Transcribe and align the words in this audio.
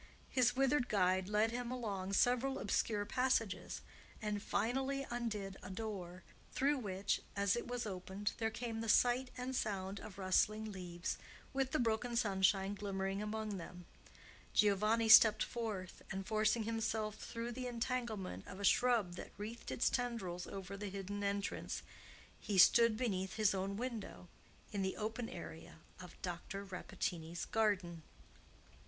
His 0.31 0.55
withered 0.55 0.89
guide 0.89 1.29
led 1.29 1.51
him 1.51 1.69
along 1.69 2.13
several 2.13 2.57
obscure 2.57 3.05
passages, 3.05 3.81
and 4.19 4.41
finally 4.41 5.05
undid 5.11 5.57
a 5.61 5.69
door, 5.69 6.23
through 6.53 6.79
which, 6.79 7.21
as 7.35 7.55
it 7.55 7.67
was 7.67 7.85
opened, 7.85 8.31
there 8.39 8.49
came 8.49 8.81
the 8.81 8.89
sight 8.89 9.29
and 9.37 9.55
sound 9.55 9.99
of 9.99 10.17
rustling 10.17 10.71
leaves, 10.71 11.19
with 11.53 11.69
the 11.71 11.77
broken 11.77 12.15
sunshine 12.15 12.73
glimmering 12.73 13.21
among 13.21 13.57
them. 13.57 13.85
Giovanni 14.55 15.07
stepped 15.07 15.43
forth, 15.43 16.01
and, 16.09 16.25
forcing 16.25 16.63
himself 16.63 17.13
through 17.17 17.51
the 17.51 17.67
entanglement 17.67 18.47
of 18.47 18.59
a 18.59 18.63
shrub 18.65 19.13
that 19.17 19.29
wreathed 19.37 19.69
its 19.69 19.87
tendrils 19.87 20.47
over 20.47 20.75
the 20.75 20.89
hidden 20.89 21.23
entrance, 21.23 21.83
stood 22.57 22.97
beneath 22.97 23.35
his 23.35 23.53
own 23.53 23.77
window 23.77 24.29
in 24.73 24.81
the 24.81 24.97
open 24.97 25.29
area 25.29 25.75
of 25.99 26.19
Dr. 26.23 26.65
Rappaccini's 26.65 27.45
garden. 27.45 28.01